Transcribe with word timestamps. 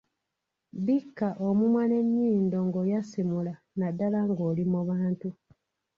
Bikka 0.85 1.29
omumwa 1.47 1.83
n’enyindo 1.87 2.57
ng’oyasimula 2.67 3.53
naddala 3.79 4.19
ng’oli 4.29 4.63
mu 4.71 4.81
bantu. 4.89 5.29